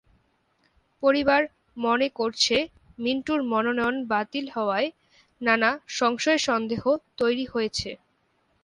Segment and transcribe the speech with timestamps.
[1.03, 1.41] পরিবার
[1.77, 2.55] মনে করছে,
[2.99, 4.89] মিন্টুর মনোনয়ন বাতিল হওয়ায়
[5.41, 6.83] নানা সংশয়-সন্দেহ
[7.17, 7.89] তৈরি হয়েছে।